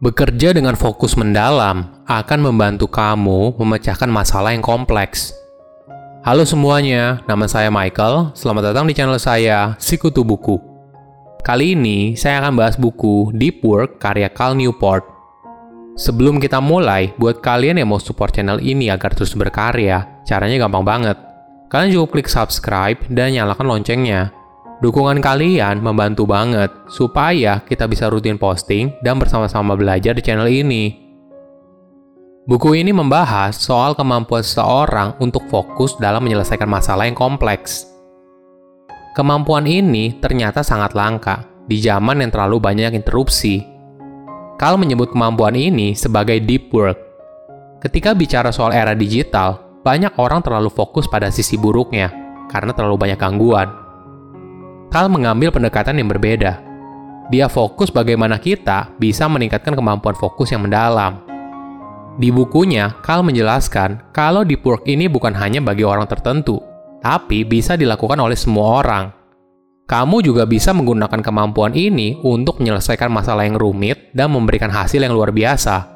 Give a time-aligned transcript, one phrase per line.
[0.00, 5.36] Bekerja dengan fokus mendalam akan membantu kamu memecahkan masalah yang kompleks.
[6.24, 8.32] Halo semuanya, nama saya Michael.
[8.32, 10.56] Selamat datang di channel saya, Sikutu Buku.
[11.44, 15.04] Kali ini saya akan bahas buku Deep Work karya Cal Newport.
[16.00, 20.80] Sebelum kita mulai, buat kalian yang mau support channel ini agar terus berkarya, caranya gampang
[20.80, 21.20] banget.
[21.68, 24.32] Kalian cukup klik subscribe dan nyalakan loncengnya
[24.80, 30.96] Dukungan kalian membantu banget supaya kita bisa rutin posting dan bersama-sama belajar di channel ini.
[32.48, 37.84] Buku ini membahas soal kemampuan seseorang untuk fokus dalam menyelesaikan masalah yang kompleks.
[39.12, 43.60] Kemampuan ini ternyata sangat langka di zaman yang terlalu banyak interupsi.
[44.56, 46.96] Kal menyebut kemampuan ini sebagai deep work.
[47.84, 52.08] Ketika bicara soal era digital, banyak orang terlalu fokus pada sisi buruknya
[52.48, 53.79] karena terlalu banyak gangguan
[54.90, 56.58] Kal mengambil pendekatan yang berbeda.
[57.30, 61.22] Dia fokus bagaimana kita bisa meningkatkan kemampuan fokus yang mendalam.
[62.18, 66.58] Di bukunya, Kal menjelaskan kalau deep work ini bukan hanya bagi orang tertentu,
[66.98, 69.04] tapi bisa dilakukan oleh semua orang.
[69.86, 75.14] Kamu juga bisa menggunakan kemampuan ini untuk menyelesaikan masalah yang rumit dan memberikan hasil yang
[75.14, 75.86] luar biasa.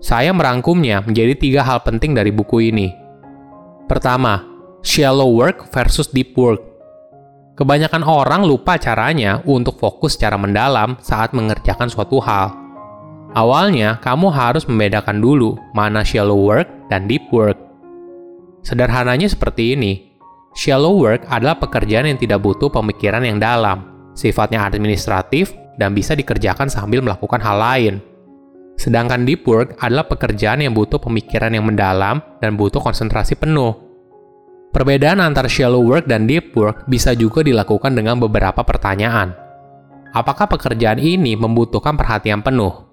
[0.00, 2.88] Saya merangkumnya menjadi tiga hal penting dari buku ini.
[3.88, 4.44] Pertama,
[4.84, 6.69] shallow work versus deep work.
[7.60, 12.56] Kebanyakan orang lupa caranya untuk fokus secara mendalam saat mengerjakan suatu hal.
[13.36, 17.60] Awalnya, kamu harus membedakan dulu mana shallow work dan deep work.
[18.64, 20.08] Sederhananya seperti ini.
[20.56, 26.72] Shallow work adalah pekerjaan yang tidak butuh pemikiran yang dalam, sifatnya administratif, dan bisa dikerjakan
[26.72, 27.94] sambil melakukan hal lain.
[28.80, 33.89] Sedangkan deep work adalah pekerjaan yang butuh pemikiran yang mendalam dan butuh konsentrasi penuh.
[34.70, 39.34] Perbedaan antara shallow work dan deep work bisa juga dilakukan dengan beberapa pertanyaan.
[40.14, 42.86] Apakah pekerjaan ini membutuhkan perhatian penuh?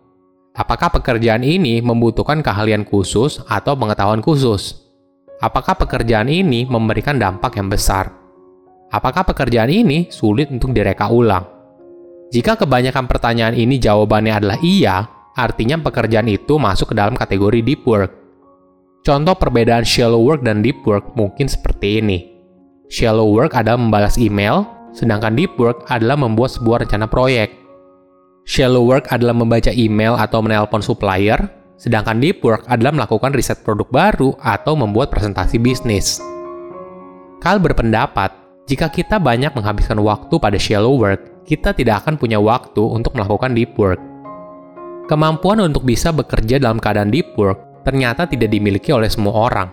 [0.58, 4.90] Apakah pekerjaan ini membutuhkan keahlian khusus atau pengetahuan khusus?
[5.38, 8.10] Apakah pekerjaan ini memberikan dampak yang besar?
[8.90, 11.46] Apakah pekerjaan ini sulit untuk direka ulang?
[12.34, 15.06] Jika kebanyakan pertanyaan ini jawabannya adalah iya,
[15.38, 18.17] artinya pekerjaan itu masuk ke dalam kategori deep work.
[19.08, 22.28] Contoh perbedaan shallow work dan deep work mungkin seperti ini.
[22.92, 27.56] Shallow work adalah membalas email, sedangkan deep work adalah membuat sebuah rencana proyek.
[28.44, 31.40] Shallow work adalah membaca email atau menelpon supplier,
[31.80, 36.20] sedangkan deep work adalah melakukan riset produk baru atau membuat presentasi bisnis.
[37.40, 38.36] Kal berpendapat,
[38.68, 43.56] jika kita banyak menghabiskan waktu pada shallow work, kita tidak akan punya waktu untuk melakukan
[43.56, 44.04] deep work.
[45.08, 49.72] Kemampuan untuk bisa bekerja dalam keadaan deep work ternyata tidak dimiliki oleh semua orang.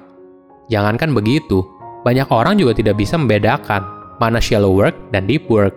[0.70, 1.66] Jangankan begitu,
[2.06, 3.82] banyak orang juga tidak bisa membedakan
[4.22, 5.74] mana shallow work dan deep work.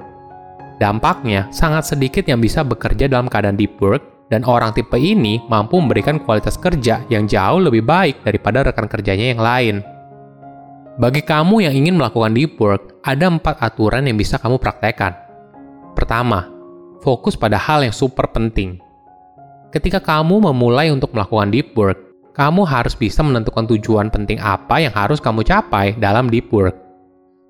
[0.77, 5.81] Dampaknya, sangat sedikit yang bisa bekerja dalam keadaan deep work dan orang tipe ini mampu
[5.81, 9.75] memberikan kualitas kerja yang jauh lebih baik daripada rekan kerjanya yang lain.
[11.01, 15.17] Bagi kamu yang ingin melakukan deep work, ada empat aturan yang bisa kamu praktekkan.
[15.97, 16.45] Pertama,
[17.01, 18.77] fokus pada hal yang super penting.
[19.73, 22.06] Ketika kamu memulai untuk melakukan deep work,
[22.37, 26.77] kamu harus bisa menentukan tujuan penting apa yang harus kamu capai dalam deep work.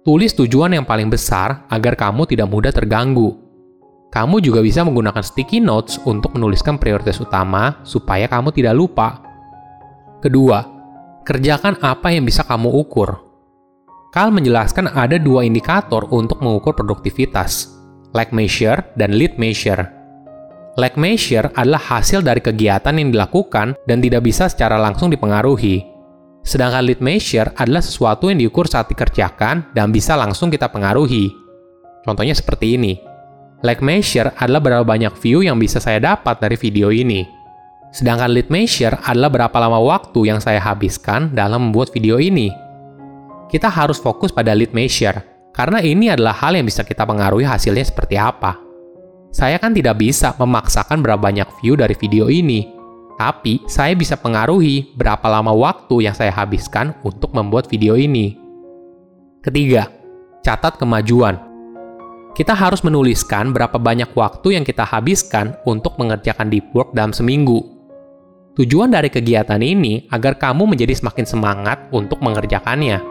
[0.08, 3.36] Tulis tujuan yang paling besar agar kamu tidak mudah terganggu.
[4.08, 9.20] Kamu juga bisa menggunakan sticky notes untuk menuliskan prioritas utama supaya kamu tidak lupa.
[10.24, 10.64] Kedua,
[11.28, 13.20] kerjakan apa yang bisa kamu ukur.
[14.16, 17.76] Kal menjelaskan ada dua indikator untuk mengukur produktivitas,
[18.16, 19.97] lag measure dan lead measure.
[20.78, 25.82] Lag measure adalah hasil dari kegiatan yang dilakukan dan tidak bisa secara langsung dipengaruhi.
[26.46, 31.34] Sedangkan lead measure adalah sesuatu yang diukur saat dikerjakan dan bisa langsung kita pengaruhi.
[32.06, 32.94] Contohnya seperti ini.
[33.66, 37.26] Lag measure adalah berapa banyak view yang bisa saya dapat dari video ini.
[37.90, 42.54] Sedangkan lead measure adalah berapa lama waktu yang saya habiskan dalam membuat video ini.
[43.50, 45.26] Kita harus fokus pada lead measure,
[45.58, 48.67] karena ini adalah hal yang bisa kita pengaruhi hasilnya seperti apa.
[49.38, 52.74] Saya kan tidak bisa memaksakan berapa banyak view dari video ini,
[53.22, 58.34] tapi saya bisa pengaruhi berapa lama waktu yang saya habiskan untuk membuat video ini.
[59.46, 59.94] Ketiga,
[60.42, 61.38] catat kemajuan.
[62.34, 67.62] Kita harus menuliskan berapa banyak waktu yang kita habiskan untuk mengerjakan deep work dalam seminggu.
[68.58, 73.06] Tujuan dari kegiatan ini agar kamu menjadi semakin semangat untuk mengerjakannya.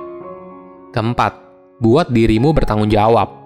[0.90, 1.38] Keempat,
[1.78, 3.45] buat dirimu bertanggung jawab.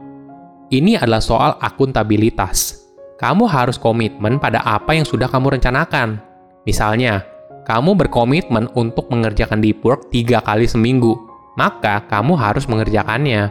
[0.71, 2.87] Ini adalah soal akuntabilitas.
[3.19, 6.23] Kamu harus komitmen pada apa yang sudah kamu rencanakan.
[6.63, 7.27] Misalnya,
[7.67, 11.19] kamu berkomitmen untuk mengerjakan deep work tiga kali seminggu,
[11.59, 13.51] maka kamu harus mengerjakannya.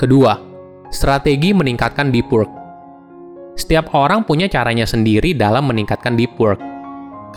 [0.00, 0.40] Kedua,
[0.88, 2.48] strategi meningkatkan deep work.
[3.60, 6.64] Setiap orang punya caranya sendiri dalam meningkatkan deep work.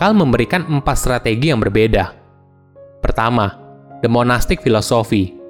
[0.00, 2.16] Kal memberikan empat strategi yang berbeda.
[3.04, 3.52] Pertama,
[4.00, 5.43] the monastic philosophy.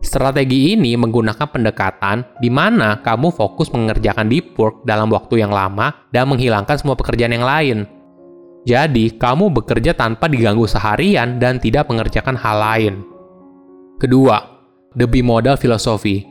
[0.00, 5.92] Strategi ini menggunakan pendekatan di mana kamu fokus mengerjakan deep work dalam waktu yang lama
[6.08, 7.78] dan menghilangkan semua pekerjaan yang lain.
[8.64, 12.94] Jadi, kamu bekerja tanpa diganggu seharian dan tidak mengerjakan hal lain.
[14.00, 14.40] Kedua,
[14.96, 16.24] the bimodal philosophy.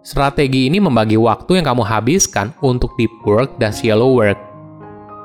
[0.00, 4.36] Strategi ini membagi waktu yang kamu habiskan untuk deep work dan shallow work.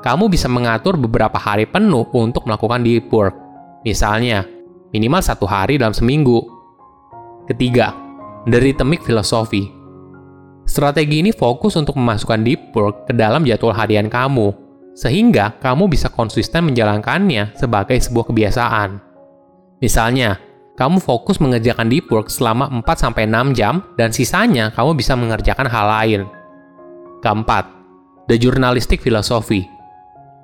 [0.04, 3.36] Kamu bisa mengatur beberapa hari penuh untuk melakukan deep work.
[3.84, 4.44] Misalnya,
[4.92, 6.55] minimal satu hari dalam seminggu
[7.46, 7.94] Ketiga,
[8.42, 9.70] dari temik filosofi.
[10.66, 14.50] Strategi ini fokus untuk memasukkan deep work ke dalam jadwal harian kamu,
[14.98, 18.98] sehingga kamu bisa konsisten menjalankannya sebagai sebuah kebiasaan.
[19.78, 20.42] Misalnya,
[20.74, 26.20] kamu fokus mengerjakan deep work selama 4-6 jam dan sisanya kamu bisa mengerjakan hal lain.
[27.22, 27.70] Keempat,
[28.26, 29.62] the journalistic philosophy.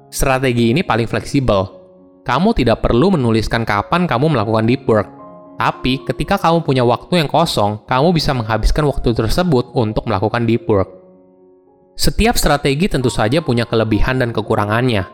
[0.07, 1.83] Strategi ini paling fleksibel.
[2.23, 5.22] Kamu tidak perlu menuliskan kapan kamu melakukan deep work,
[5.63, 10.67] tapi, ketika kamu punya waktu yang kosong, kamu bisa menghabiskan waktu tersebut untuk melakukan deep
[10.67, 10.91] work.
[11.95, 15.07] Setiap strategi tentu saja punya kelebihan dan kekurangannya.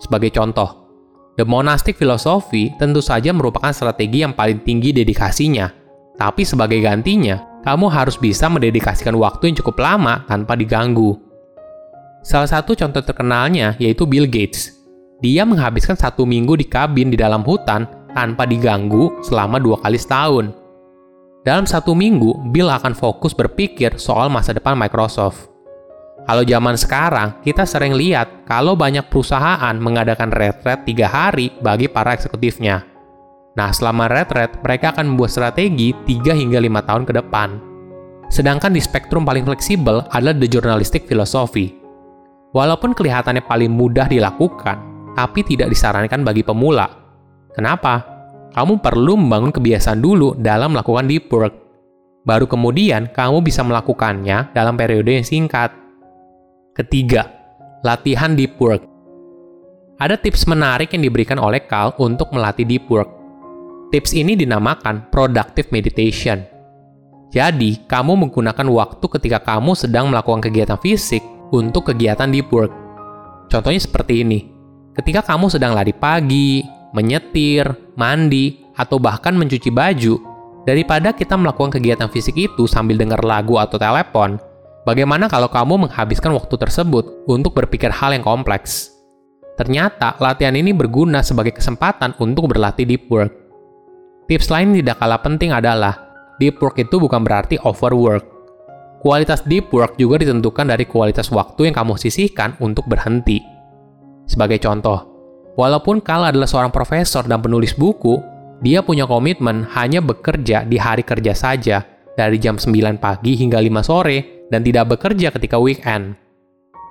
[0.00, 0.88] Sebagai contoh,
[1.36, 5.68] the monastic philosophy tentu saja merupakan strategi yang paling tinggi dedikasinya.
[6.16, 11.12] Tapi sebagai gantinya, kamu harus bisa mendedikasikan waktu yang cukup lama tanpa diganggu.
[12.24, 14.80] Salah satu contoh terkenalnya yaitu Bill Gates.
[15.20, 17.84] Dia menghabiskan satu minggu di kabin di dalam hutan
[18.14, 20.54] tanpa diganggu selama dua kali setahun.
[21.44, 25.52] Dalam satu minggu, Bill akan fokus berpikir soal masa depan Microsoft.
[26.24, 32.16] Kalau zaman sekarang, kita sering lihat kalau banyak perusahaan mengadakan retret tiga hari bagi para
[32.16, 32.80] eksekutifnya.
[33.60, 37.48] Nah, selama retret, mereka akan membuat strategi 3 hingga 5 tahun ke depan.
[38.32, 41.76] Sedangkan di spektrum paling fleksibel adalah the journalistic philosophy.
[42.56, 44.80] Walaupun kelihatannya paling mudah dilakukan,
[45.12, 47.03] tapi tidak disarankan bagi pemula,
[47.54, 48.02] Kenapa?
[48.54, 51.54] Kamu perlu membangun kebiasaan dulu dalam melakukan deep work.
[52.26, 55.70] Baru kemudian kamu bisa melakukannya dalam periode yang singkat.
[56.74, 57.30] Ketiga,
[57.86, 58.82] latihan deep work.
[59.98, 63.06] Ada tips menarik yang diberikan oleh Carl untuk melatih deep work.
[63.94, 66.42] Tips ini dinamakan productive meditation.
[67.30, 71.22] Jadi, kamu menggunakan waktu ketika kamu sedang melakukan kegiatan fisik
[71.54, 72.74] untuk kegiatan deep work.
[73.46, 74.38] Contohnya seperti ini.
[74.94, 76.62] Ketika kamu sedang lari pagi,
[76.94, 77.66] menyetir,
[77.98, 80.14] mandi, atau bahkan mencuci baju,
[80.62, 84.38] daripada kita melakukan kegiatan fisik itu sambil dengar lagu atau telepon,
[84.86, 88.94] bagaimana kalau kamu menghabiskan waktu tersebut untuk berpikir hal yang kompleks?
[89.54, 93.30] Ternyata, latihan ini berguna sebagai kesempatan untuk berlatih deep work.
[94.26, 95.94] Tips lain tidak kalah penting adalah,
[96.42, 98.26] deep work itu bukan berarti overwork.
[98.98, 103.38] Kualitas deep work juga ditentukan dari kualitas waktu yang kamu sisihkan untuk berhenti.
[104.24, 105.13] Sebagai contoh,
[105.54, 108.18] Walaupun Kal adalah seorang profesor dan penulis buku,
[108.58, 111.86] dia punya komitmen hanya bekerja di hari kerja saja,
[112.18, 116.18] dari jam 9 pagi hingga 5 sore, dan tidak bekerja ketika weekend.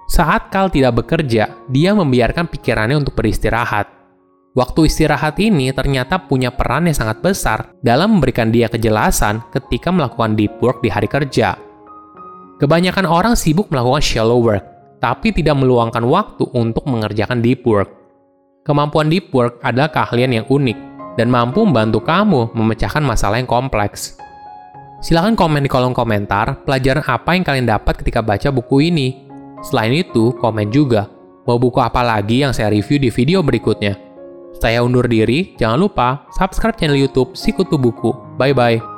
[0.07, 3.88] Saat Kal tidak bekerja, dia membiarkan pikirannya untuk beristirahat.
[4.54, 10.38] Waktu istirahat ini ternyata punya peran yang sangat besar dalam memberikan dia kejelasan ketika melakukan
[10.38, 11.57] deep work di hari kerja.
[12.62, 14.62] Kebanyakan orang sibuk melakukan shallow work,
[15.01, 18.02] tapi tidak meluangkan waktu untuk mengerjakan deep work.
[18.63, 20.77] Kemampuan deep work adalah keahlian yang unik
[21.20, 24.15] dan mampu membantu kamu memecahkan masalah yang kompleks.
[25.03, 29.27] Silahkan komen di kolom komentar pelajaran apa yang kalian dapat ketika baca buku ini.
[29.60, 31.12] Selain itu, komen juga
[31.43, 34.00] mau buku apa lagi yang saya review di video berikutnya.
[34.55, 38.15] Saya undur diri, jangan lupa subscribe channel YouTube Sikutu Buku.
[38.39, 38.92] Bye bye.